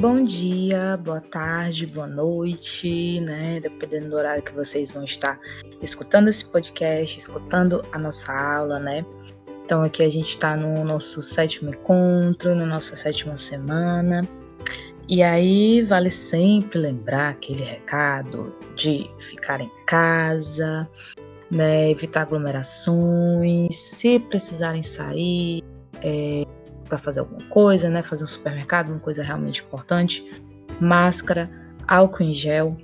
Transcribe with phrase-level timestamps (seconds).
[0.00, 3.58] Bom dia, boa tarde, boa noite, né?
[3.58, 5.40] Dependendo do horário que vocês vão estar
[5.82, 9.04] escutando esse podcast, escutando a nossa aula, né?
[9.64, 14.22] Então aqui a gente está no nosso sétimo encontro, na nossa sétima semana.
[15.08, 20.88] E aí vale sempre lembrar aquele recado de ficar em casa,
[21.50, 21.90] né?
[21.90, 25.64] Evitar aglomerações, se precisarem sair,
[26.00, 26.46] é,
[26.88, 28.02] para fazer alguma coisa, né?
[28.02, 30.24] Fazer um supermercado, uma coisa realmente importante.
[30.80, 31.50] Máscara,
[31.86, 32.76] álcool em gel,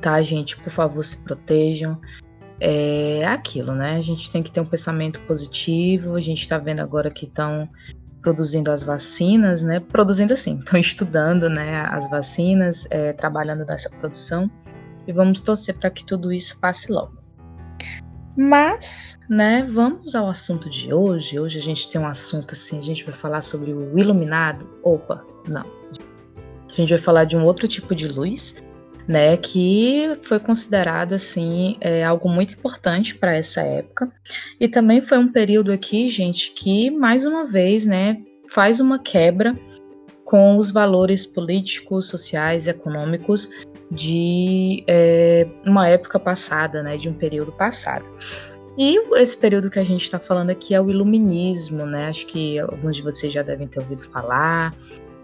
[0.00, 0.56] tá, gente?
[0.56, 2.00] Por favor, se protejam.
[2.60, 3.96] É aquilo, né?
[3.96, 6.16] A gente tem que ter um pensamento positivo.
[6.16, 7.68] A gente está vendo agora que estão
[8.20, 9.80] produzindo as vacinas, né?
[9.80, 11.86] Produzindo assim, estão estudando, né?
[11.90, 14.50] As vacinas, é, trabalhando nessa produção.
[15.06, 17.17] E vamos torcer para que tudo isso passe logo.
[18.40, 21.40] Mas, né, vamos ao assunto de hoje.
[21.40, 24.64] Hoje a gente tem um assunto assim, a gente vai falar sobre o iluminado.
[24.80, 25.66] Opa, não.
[26.68, 28.62] A gente vai falar de um outro tipo de luz,
[29.08, 34.08] né, que foi considerado assim é, algo muito importante para essa época.
[34.60, 39.58] E também foi um período aqui, gente, que mais uma vez, né, faz uma quebra
[40.24, 43.50] com os valores políticos, sociais e econômicos
[43.90, 48.04] de é, uma época passada, né, de um período passado.
[48.76, 52.06] E esse período que a gente está falando aqui é o iluminismo, né?
[52.06, 54.72] Acho que alguns de vocês já devem ter ouvido falar.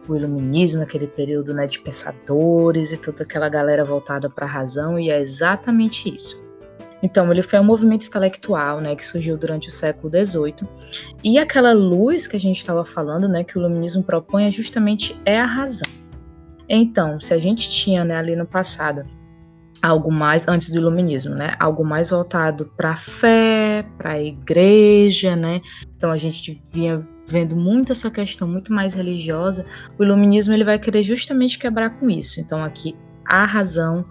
[0.08, 4.98] O iluminismo, aquele período né, de pensadores e toda aquela galera voltada para a razão,
[4.98, 6.44] e é exatamente isso.
[7.00, 10.68] Então, ele foi um movimento intelectual, né, que surgiu durante o século XVIII,
[11.22, 15.16] e aquela luz que a gente estava falando, né, que o iluminismo propõe, é justamente
[15.24, 16.03] é a razão.
[16.68, 19.04] Então, se a gente tinha né, ali no passado
[19.84, 21.54] algo mais antes do iluminismo, né?
[21.60, 25.60] Algo mais voltado para a fé, para a igreja, né?
[25.94, 29.66] Então a gente vinha vendo muito essa questão muito mais religiosa.
[29.98, 32.40] O iluminismo ele vai querer justamente quebrar com isso.
[32.40, 34.06] Então aqui a razão,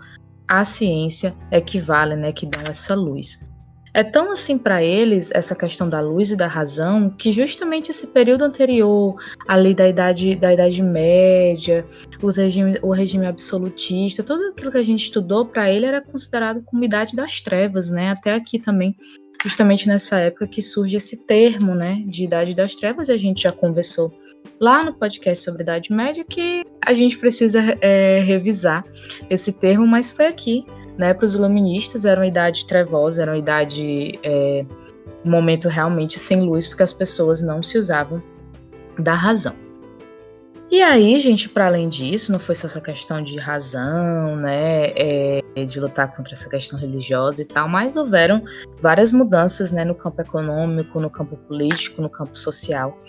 [0.48, 2.32] a ciência é que vale, né?
[2.32, 3.52] Que dão essa luz.
[3.94, 8.08] É tão assim para eles essa questão da luz e da razão que justamente esse
[8.08, 9.16] período anterior,
[9.48, 11.86] ali da idade da idade média,
[12.22, 16.64] os regime, o regime absolutista, tudo aquilo que a gente estudou para ele era considerado
[16.64, 18.10] como idade das trevas, né?
[18.10, 18.96] Até aqui também,
[19.44, 23.44] justamente nessa época que surge esse termo, né, de idade das trevas, e a gente
[23.44, 24.12] já conversou
[24.60, 28.84] lá no podcast sobre Idade Média que a gente precisa é, revisar
[29.30, 30.64] esse termo, mas foi aqui
[30.98, 31.14] né?
[31.14, 34.66] Para os iluministas era uma idade trevosa, era uma idade, é,
[35.26, 38.22] um momento realmente sem luz, porque as pessoas não se usavam
[38.98, 39.56] da razão.
[40.74, 45.42] E aí, gente, para além disso, não foi só essa questão de razão, né, é,
[45.68, 48.44] de lutar contra essa questão religiosa e tal, mas houveram
[48.82, 53.00] várias mudanças, né, no campo econômico, no campo político, no campo social.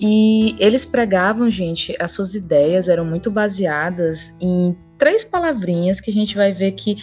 [0.00, 6.14] E eles pregavam, gente, as suas ideias eram muito baseadas em três palavrinhas que a
[6.14, 6.96] gente vai ver que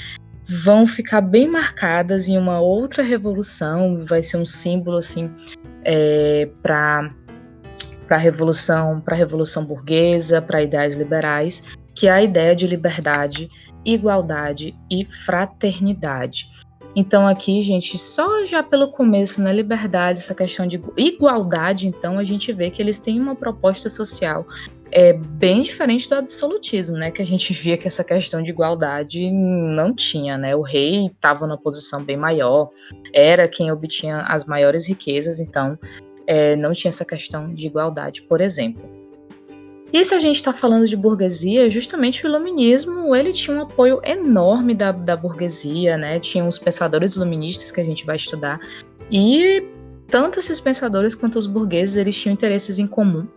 [0.46, 5.32] vão ficar bem marcadas em uma outra revolução, vai ser um símbolo assim
[5.84, 7.14] é, para
[8.08, 12.68] para a revolução, para a revolução burguesa, para ideias liberais, que é a ideia de
[12.68, 13.50] liberdade,
[13.86, 16.50] igualdade e fraternidade.
[16.96, 22.20] Então aqui, gente, só já pelo começo na né, liberdade, essa questão de igualdade, então
[22.20, 24.46] a gente vê que eles têm uma proposta social
[24.96, 27.10] é bem diferente do absolutismo, né?
[27.10, 30.56] Que a gente via que essa questão de igualdade não tinha, né?
[30.56, 32.70] O rei estava numa posição bem maior,
[33.12, 35.78] era quem obtinha as maiores riquezas, então
[36.28, 39.03] é, não tinha essa questão de igualdade, por exemplo.
[39.94, 44.02] E se a gente está falando de burguesia, justamente o iluminismo ele tinha um apoio
[44.04, 46.20] enorme da, da burguesia, né?
[46.20, 48.60] Tinha os pensadores iluministas que a gente vai estudar
[49.12, 49.64] e
[50.08, 53.28] tanto esses pensadores quanto os burgueses eles tinham interesses em comum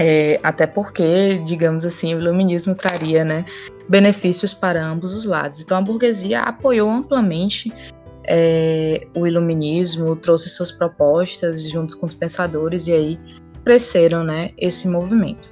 [0.00, 3.44] é, até porque, digamos assim, o iluminismo traria né,
[3.88, 5.60] benefícios para ambos os lados.
[5.60, 7.72] Então a burguesia apoiou amplamente
[8.24, 13.20] é, o iluminismo, trouxe suas propostas junto com os pensadores e aí
[13.64, 15.50] cresceram né, esse movimento.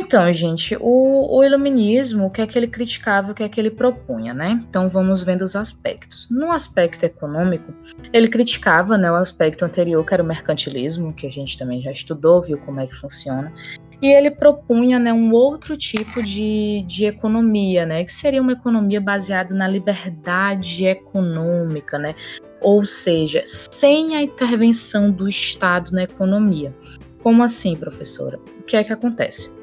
[0.00, 3.60] Então, gente, o, o, iluminismo, o que é que ele criticava, o que é que
[3.60, 4.58] ele propunha, né?
[4.68, 6.26] Então vamos vendo os aspectos.
[6.30, 7.70] No aspecto econômico,
[8.10, 11.92] ele criticava né, o aspecto anterior, que era o mercantilismo, que a gente também já
[11.92, 13.52] estudou, viu como é que funciona.
[14.00, 18.02] E ele propunha né, um outro tipo de, de economia, né?
[18.02, 22.14] Que seria uma economia baseada na liberdade econômica, né?
[22.62, 26.74] Ou seja, sem a intervenção do Estado na economia.
[27.22, 28.40] Como assim, professora?
[28.58, 29.59] O que é que acontece?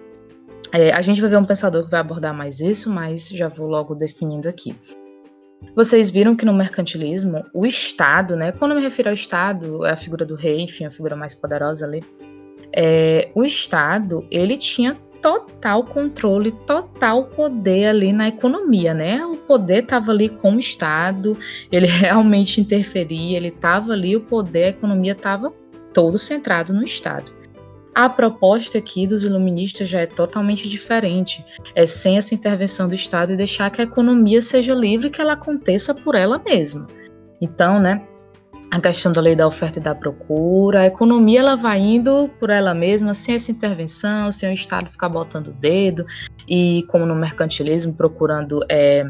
[0.72, 3.68] É, a gente vai ver um pensador que vai abordar mais isso, mas já vou
[3.68, 4.76] logo definindo aqui.
[5.76, 8.52] Vocês viram que no mercantilismo, o Estado, né?
[8.52, 11.34] Quando eu me refiro ao Estado, é a figura do rei, enfim, a figura mais
[11.34, 12.04] poderosa ali.
[12.74, 19.26] É, o Estado, ele tinha total controle, total poder ali na economia, né?
[19.26, 21.38] O poder estava ali com o Estado,
[21.72, 25.52] ele realmente interferia, ele estava ali, o poder, a economia estava
[25.94, 27.37] todo centrado no Estado.
[27.98, 31.44] A proposta aqui dos iluministas já é totalmente diferente.
[31.74, 35.34] É sem essa intervenção do Estado e deixar que a economia seja livre, que ela
[35.34, 36.86] aconteça por ela mesma.
[37.42, 38.06] Então, né,
[38.70, 42.52] a questão da lei da oferta e da procura, a economia ela vai indo por
[42.52, 46.06] ela mesma, sem essa intervenção, sem o Estado ficar botando o dedo
[46.48, 49.10] e, como no mercantilismo, procurando é,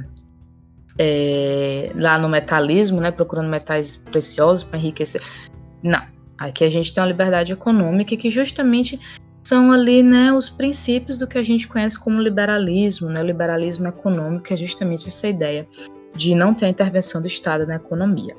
[0.98, 5.22] é, lá no metalismo, né, procurando metais preciosos para enriquecer.
[5.84, 9.00] Não, aqui a gente tem uma liberdade econômica que justamente
[9.44, 13.88] são ali né, os princípios do que a gente conhece como liberalismo, né, o liberalismo
[13.88, 15.66] econômico, que é justamente essa ideia
[16.14, 18.36] de não ter a intervenção do Estado na economia.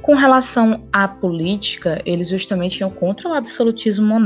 [0.00, 4.18] Com relação à política, eles justamente iam contra o absolutismo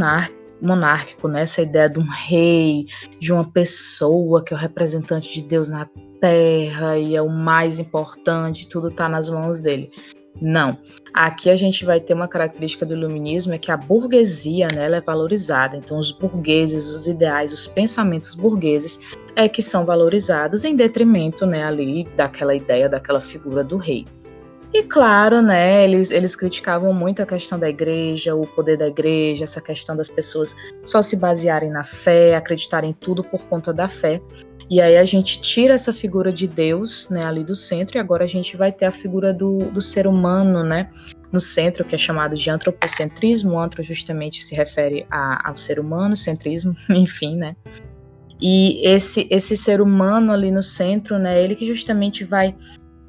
[0.62, 1.42] monárquico, né?
[1.42, 2.86] essa ideia de um rei,
[3.18, 5.88] de uma pessoa que é o representante de Deus na
[6.20, 9.90] terra e é o mais importante, tudo está nas mãos dele.
[10.40, 10.78] Não.
[11.12, 15.00] Aqui a gente vai ter uma característica do iluminismo é que a burguesia né, é
[15.00, 15.76] valorizada.
[15.76, 18.98] Então, os burgueses, os ideais, os pensamentos burgueses
[19.36, 24.04] é que são valorizados em detrimento né, ali daquela ideia, daquela figura do rei.
[24.72, 29.44] E claro, né, eles, eles criticavam muito a questão da igreja, o poder da igreja,
[29.44, 34.20] essa questão das pessoas só se basearem na fé, acreditarem tudo por conta da fé.
[34.70, 38.24] E aí a gente tira essa figura de Deus, né, ali do centro, e agora
[38.24, 40.90] a gente vai ter a figura do, do ser humano, né,
[41.30, 43.52] no centro, que é chamado de antropocentrismo.
[43.52, 47.56] O antro justamente se refere a, ao ser humano, centrismo, enfim, né.
[48.40, 52.54] E esse, esse ser humano ali no centro, né, ele que justamente vai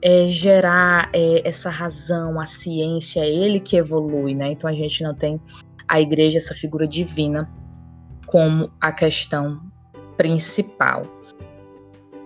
[0.02, 4.52] é, gerar é, essa razão, a ciência, é ele que evolui, né?
[4.52, 5.42] Então a gente não tem
[5.88, 7.50] a igreja, essa figura divina,
[8.28, 9.60] como a questão
[10.16, 11.15] principal.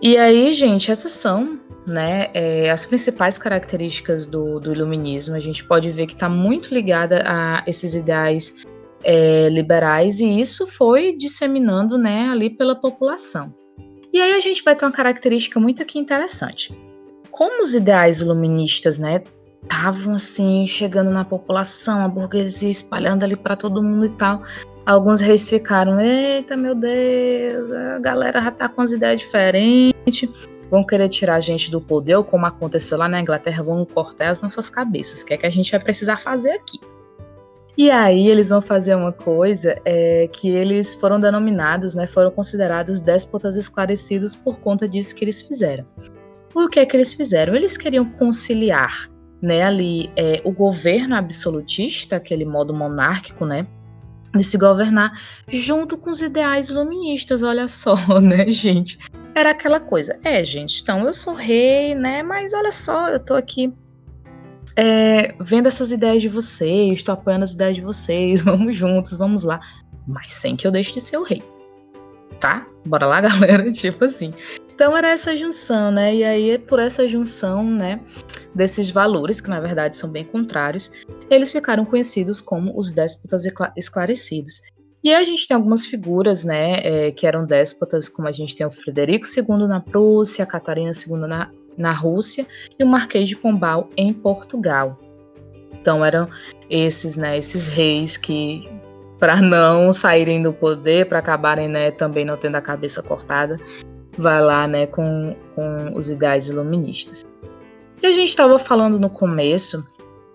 [0.01, 5.35] E aí, gente, essas são né, é, as principais características do, do, iluminismo.
[5.35, 8.65] A gente pode ver que está muito ligada a esses ideais
[9.03, 13.53] é, liberais e isso foi disseminando né, ali pela população.
[14.11, 16.73] E aí a gente vai ter uma característica muito aqui interessante
[17.39, 19.23] como os ideais iluministas, né,
[19.63, 24.43] estavam assim chegando na população, a burguesia espalhando ali para todo mundo e tal.
[24.89, 30.27] Alguns reis ficaram, eita meu Deus, a galera já tá com as ideias diferentes,
[30.67, 34.29] vão querer tirar a gente do poder, ou como aconteceu lá na Inglaterra, vão cortar
[34.29, 36.79] as nossas cabeças, que é que a gente vai precisar fazer aqui.
[37.77, 42.99] E aí eles vão fazer uma coisa é, que eles foram denominados, né, foram considerados
[42.99, 45.85] déspotas esclarecidos por conta disso que eles fizeram.
[46.55, 47.53] O que é que eles fizeram?
[47.53, 49.07] Eles queriam conciliar
[49.39, 53.67] né, ali é, o governo absolutista, aquele modo monárquico, né,
[54.33, 58.99] de se governar, junto com os ideais iluministas, olha só, né, gente?
[59.35, 63.35] Era aquela coisa, é, gente, então eu sou rei, né, mas olha só, eu tô
[63.35, 63.73] aqui
[64.75, 69.43] é, vendo essas ideias de vocês, estou apoiando as ideias de vocês, vamos juntos, vamos
[69.43, 69.59] lá,
[70.07, 71.43] mas sem que eu deixe de ser o rei,
[72.39, 72.65] tá?
[72.85, 74.33] Bora lá, galera, tipo assim.
[74.73, 76.15] Então era essa junção, né?
[76.15, 77.99] E aí por essa junção, né,
[78.53, 80.91] desses valores que na verdade são bem contrários,
[81.29, 83.43] eles ficaram conhecidos como os déspotas
[83.75, 84.61] esclarecidos.
[85.03, 88.55] E aí a gente tem algumas figuras, né, é, que eram déspotas, como a gente
[88.55, 92.45] tem o Frederico II na Prússia, a Catarina II na, na Rússia
[92.77, 94.99] e o Marquês de Pombal em Portugal.
[95.71, 96.27] Então eram
[96.69, 98.69] esses, né, esses reis que
[99.17, 103.57] para não saírem do poder, para acabarem, né, também não tendo a cabeça cortada,
[104.17, 107.28] vai lá, né, com, com os ideais iluministas.
[108.01, 109.85] E a gente estava falando no começo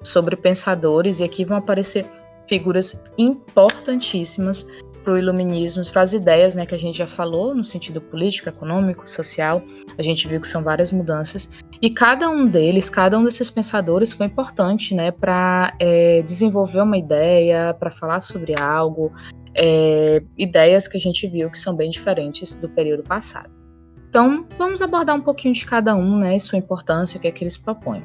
[0.02, 2.06] sobre pensadores, e aqui vão aparecer
[2.46, 4.68] figuras importantíssimas
[5.02, 8.48] para o iluminismo, para as ideias né, que a gente já falou, no sentido político,
[8.48, 9.62] econômico, social.
[9.96, 11.50] A gente viu que são várias mudanças.
[11.80, 16.98] E cada um deles, cada um desses pensadores foi importante né, para é, desenvolver uma
[16.98, 19.12] ideia, para falar sobre algo,
[19.54, 23.53] é, ideias que a gente viu que são bem diferentes do período passado.
[24.14, 27.42] Então, vamos abordar um pouquinho de cada um, né, sua importância, o que é que
[27.42, 28.04] eles propõem.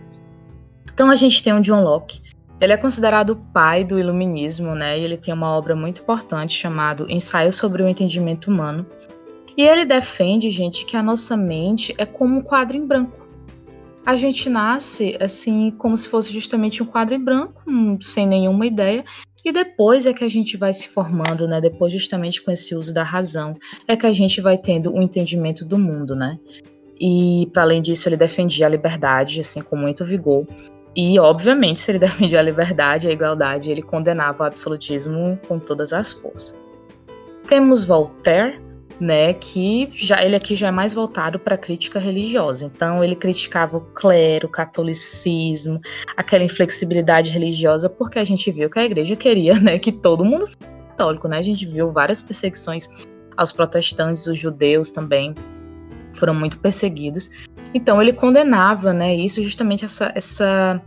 [0.92, 2.20] Então, a gente tem o John Locke.
[2.60, 6.56] Ele é considerado o pai do iluminismo, né, e ele tem uma obra muito importante
[6.56, 8.88] chamada Ensaio sobre o Entendimento Humano.
[9.56, 13.28] E ele defende, gente, que a nossa mente é como um quadro em branco.
[14.04, 17.62] A gente nasce assim, como se fosse justamente um quadro em branco,
[18.02, 19.06] sem nenhuma ideia,
[19.44, 21.62] e depois é que a gente vai se formando, né?
[21.62, 25.64] Depois, justamente com esse uso da razão, é que a gente vai tendo um entendimento
[25.64, 26.38] do mundo, né?
[27.00, 30.46] E, para além disso, ele defendia a liberdade, assim, com muito vigor.
[30.96, 35.94] E, obviamente, se ele defendia a liberdade, a igualdade, ele condenava o absolutismo com todas
[35.94, 36.58] as forças.
[37.48, 38.60] Temos Voltaire,
[39.00, 42.66] né, que já ele aqui já é mais voltado para crítica religiosa.
[42.66, 45.80] Então ele criticava o clero, o catolicismo,
[46.18, 50.48] aquela inflexibilidade religiosa, porque a gente viu que a igreja queria, né, que todo mundo
[50.48, 50.58] fosse
[50.90, 51.38] católico, né?
[51.38, 52.90] A gente viu várias perseguições
[53.38, 55.34] aos protestantes, os judeus também
[56.14, 57.48] foram muito perseguidos.
[57.74, 60.82] Então ele condenava, né, isso justamente essa, essa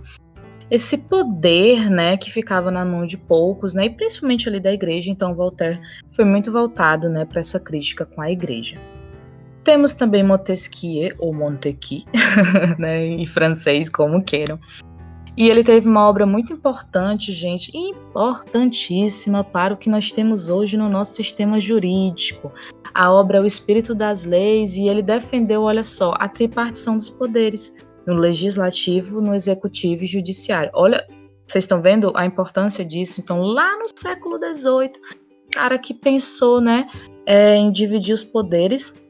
[0.72, 5.10] esse poder, né, que ficava na mão de poucos, né, e principalmente ali da igreja.
[5.10, 5.78] Então Voltaire
[6.12, 8.78] foi muito voltado, né, para essa crítica com a igreja.
[9.62, 12.04] Temos também Montesquieu ou Montesquieu,
[12.78, 14.58] né, em francês, como queiram.
[15.36, 20.78] E ele teve uma obra muito importante, gente, importantíssima para o que nós temos hoje
[20.78, 22.50] no nosso sistema jurídico.
[22.94, 27.10] A obra é O Espírito das Leis e ele defendeu, olha só, a tripartição dos
[27.10, 30.70] poderes no legislativo, no executivo e judiciário.
[30.74, 31.06] Olha,
[31.46, 33.20] vocês estão vendo a importância disso?
[33.20, 34.92] Então, lá no século XVIII,
[35.50, 36.86] cara que pensou, né,
[37.26, 39.02] é, em dividir os poderes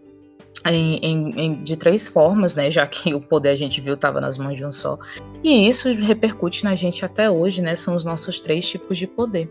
[0.66, 2.70] em, em, em, de três formas, né?
[2.70, 4.98] Já que o poder a gente viu estava nas mãos de um só.
[5.42, 7.74] E isso repercute na gente até hoje, né?
[7.74, 9.50] São os nossos três tipos de poder.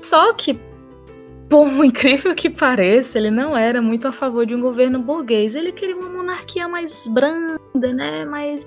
[0.00, 0.58] Só que
[1.54, 5.54] por incrível que pareça, ele não era muito a favor de um governo burguês.
[5.54, 8.24] Ele queria uma monarquia mais branda, né?
[8.24, 8.66] Mais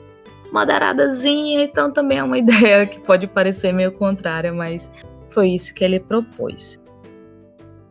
[0.54, 1.64] moderadazinha.
[1.64, 4.90] Então também é uma ideia que pode parecer meio contrária, mas
[5.30, 6.80] foi isso que ele propôs.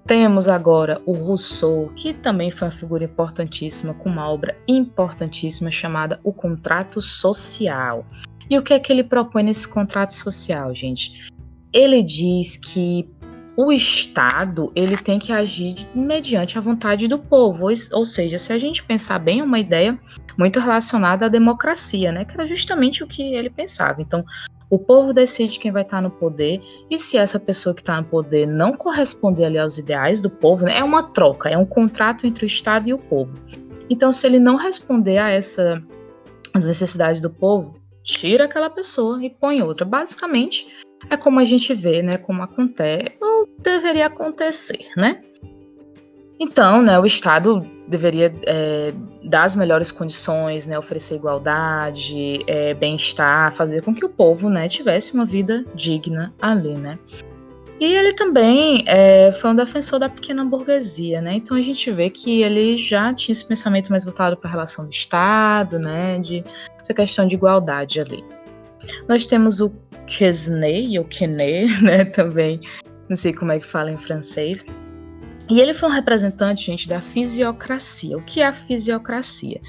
[0.06, 6.20] Temos agora o Rousseau, que também foi uma figura importantíssima, com uma obra importantíssima chamada
[6.22, 8.06] O Contrato Social.
[8.48, 11.28] E o que é que ele propõe nesse contrato social, gente?
[11.72, 13.10] Ele diz que
[13.56, 18.58] o Estado ele tem que agir mediante a vontade do povo, ou seja, se a
[18.58, 19.98] gente pensar bem, é uma ideia
[20.36, 22.24] muito relacionada à democracia, né?
[22.24, 24.02] Que era justamente o que ele pensava.
[24.02, 24.22] Então,
[24.68, 26.60] o povo decide quem vai estar no poder,
[26.90, 30.64] e se essa pessoa que está no poder não corresponder ali aos ideais do povo,
[30.64, 33.32] né, é uma troca, é um contrato entre o Estado e o povo.
[33.88, 35.82] Então, se ele não responder a essa
[36.52, 39.84] as necessidades do povo, tira aquela pessoa e põe outra.
[39.84, 40.66] Basicamente,
[41.10, 42.16] é como a gente vê, né?
[42.16, 43.12] Como acontece,
[43.58, 45.22] deveria acontecer, né?
[46.38, 48.92] Então, né, o Estado deveria é,
[49.24, 54.68] dar as melhores condições, né, oferecer igualdade, é, bem-estar, fazer com que o povo, né,
[54.68, 56.98] tivesse uma vida digna ali, né.
[57.78, 61.34] E ele também é, foi um defensor da pequena burguesia, né?
[61.34, 64.86] Então a gente vê que ele já tinha esse pensamento mais voltado para a relação
[64.86, 66.18] do Estado, né?
[66.18, 66.42] De
[66.80, 68.24] essa questão de igualdade ali.
[69.06, 69.70] Nós temos o
[70.06, 72.60] Quesnay, ou Quesnay, né, também,
[73.08, 74.64] não sei como é que fala em francês.
[75.48, 78.16] E ele foi um representante, gente, da fisiocracia.
[78.16, 79.60] O que é a fisiocracia?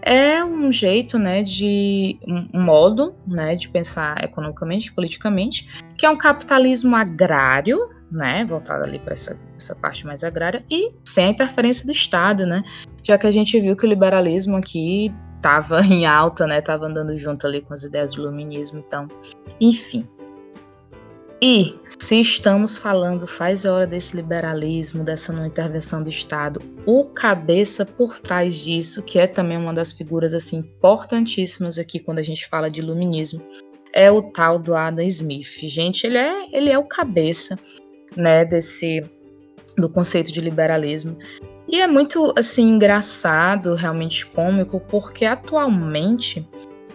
[0.00, 6.16] É um jeito, né, de um modo, né, de pensar economicamente, politicamente, que é um
[6.16, 11.84] capitalismo agrário, né, voltado ali para essa, essa parte mais agrária e sem a interferência
[11.84, 12.62] do Estado, né,
[13.02, 16.60] já que a gente viu que o liberalismo aqui estava em alta, né?
[16.60, 19.06] Tava andando junto ali com as ideias do iluminismo, então,
[19.60, 20.06] enfim.
[21.40, 27.84] E se estamos falando, faz hora desse liberalismo, dessa não intervenção do Estado, o cabeça
[27.84, 32.48] por trás disso, que é também uma das figuras assim importantíssimas aqui quando a gente
[32.48, 33.42] fala de iluminismo,
[33.92, 35.58] é o tal do Adam Smith.
[35.64, 37.58] Gente, ele é, ele é o cabeça,
[38.16, 39.04] né, desse
[39.76, 41.18] do conceito de liberalismo.
[41.68, 46.46] E é muito assim engraçado, realmente cômico, porque atualmente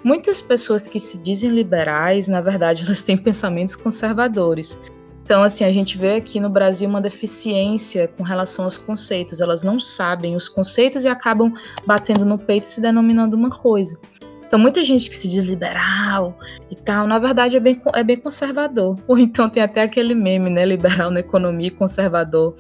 [0.04, 4.80] muitas pessoas que se dizem liberais, na verdade, elas têm pensamentos conservadores.
[5.24, 9.40] Então, assim, a gente vê aqui no Brasil uma deficiência com relação aos conceitos.
[9.40, 11.54] Elas não sabem os conceitos e acabam
[11.86, 13.98] batendo no peito e se denominando uma coisa.
[14.46, 16.38] Então, muita gente que se diz liberal
[16.70, 18.98] e tal, na verdade é bem, é bem conservador.
[19.08, 20.66] Ou então tem até aquele meme, né?
[20.66, 22.56] Liberal na economia e conservador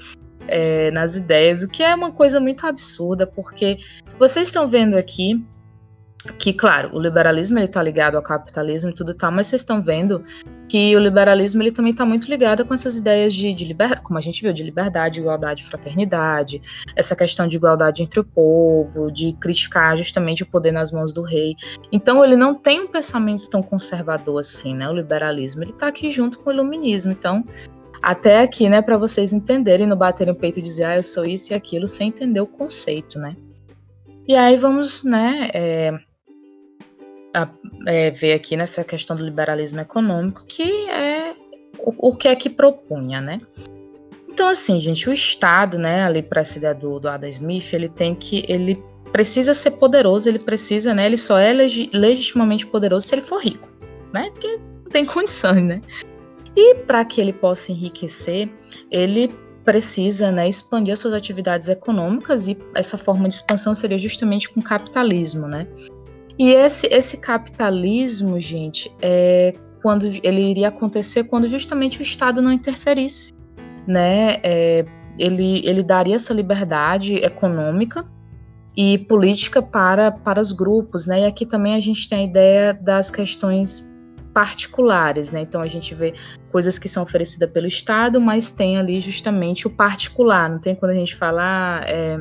[0.48, 3.78] é, nas ideias, o que é uma coisa muito absurda, porque
[4.18, 5.44] vocês estão vendo aqui
[6.38, 9.82] que, claro, o liberalismo ele está ligado ao capitalismo e tudo tal, mas vocês estão
[9.82, 10.24] vendo
[10.70, 14.18] que o liberalismo ele também está muito ligado com essas ideias de, de liberdade, como
[14.18, 16.62] a gente viu, de liberdade, igualdade, fraternidade,
[16.96, 21.24] essa questão de igualdade entre o povo, de criticar justamente o poder nas mãos do
[21.24, 21.56] rei.
[21.92, 24.88] Então ele não tem um pensamento tão conservador assim, né?
[24.90, 27.12] O liberalismo ele está aqui junto com o iluminismo.
[27.12, 27.44] Então
[28.02, 31.24] até aqui, né, para vocês entenderem, não baterem o peito e dizer, ah, eu sou
[31.24, 33.36] isso e aquilo, sem entender o conceito, né?
[34.28, 36.00] E aí vamos, né, é,
[37.34, 37.48] a,
[37.88, 41.36] é, ver aqui nessa questão do liberalismo econômico, que é
[41.80, 43.40] o, o, que é que propunha, né?
[44.30, 47.90] Então, assim, gente, o Estado, né, ali para essa ideia do, do Adam Smith, ele
[47.90, 53.08] tem que, ele precisa ser poderoso, ele precisa, né, ele só é legi legitimamente poderoso
[53.08, 53.68] se ele for rico,
[54.14, 54.30] né?
[54.32, 55.82] Porque não tem condições, né?
[56.56, 58.50] E para que ele possa enriquecer,
[58.90, 59.34] ele
[59.64, 64.62] precisa né, expandir as suas atividades econômicas e essa forma de expansão seria justamente com
[64.62, 65.68] capitalismo, né?
[66.42, 72.52] E esse, esse capitalismo, gente, é quando ele iria acontecer quando justamente o Estado não
[72.52, 73.32] interferisse,
[73.86, 74.40] né?
[74.42, 74.84] É,
[75.20, 78.08] ele, ele daria essa liberdade econômica
[78.76, 81.22] e política para, para os grupos, né?
[81.22, 83.88] E aqui também a gente tem a ideia das questões
[84.34, 85.42] particulares, né?
[85.42, 86.16] Então a gente vê
[86.52, 90.50] coisas que são oferecidas pelo Estado, mas tem ali justamente o particular.
[90.50, 92.20] Não tem quando a gente fala ah, é,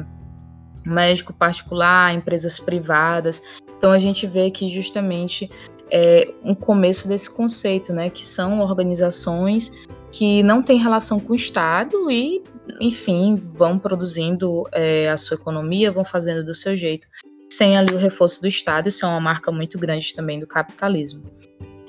[0.84, 3.40] médico particular, empresas privadas.
[3.80, 5.50] Então a gente vê que justamente
[5.90, 8.10] é um começo desse conceito, né?
[8.10, 12.42] Que são organizações que não têm relação com o Estado e
[12.78, 17.08] enfim, vão produzindo é, a sua economia, vão fazendo do seu jeito,
[17.50, 21.24] sem ali o reforço do Estado, isso é uma marca muito grande também do capitalismo.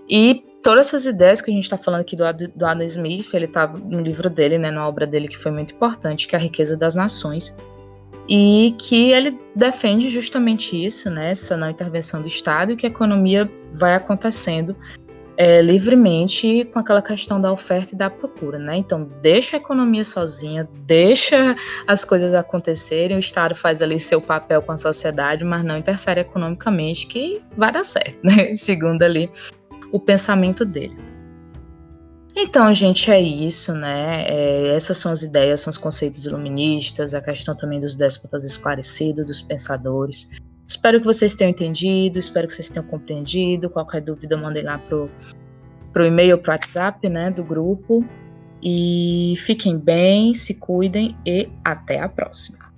[0.09, 2.23] E todas essas ideias que a gente está falando aqui do,
[2.55, 5.51] do Adam Smith, ele estava tá no livro dele, né, na obra dele que foi
[5.51, 7.57] muito importante, que é a riqueza das nações,
[8.33, 12.89] e que ele defende justamente isso, né, essa não intervenção do Estado e que a
[12.89, 14.73] economia vai acontecendo
[15.35, 18.77] é, livremente com aquela questão da oferta e da procura, né?
[18.77, 24.61] Então, deixa a economia sozinha, deixa as coisas acontecerem, o Estado faz ali seu papel
[24.61, 28.55] com a sociedade, mas não interfere economicamente, que vai dar certo, né?
[28.55, 29.29] Segundo ali
[29.91, 31.10] o pensamento dele.
[32.35, 34.25] Então, gente, é isso, né?
[34.27, 39.25] É, essas são as ideias, são os conceitos iluministas, a questão também dos déspotas esclarecidos,
[39.25, 40.29] dos pensadores.
[40.65, 43.69] Espero que vocês tenham entendido, espero que vocês tenham compreendido.
[43.69, 45.09] Qualquer dúvida, mandem lá pro,
[45.91, 48.05] pro e-mail, pro WhatsApp, né, do grupo.
[48.63, 52.70] E fiquem bem, se cuidem e até a próxima.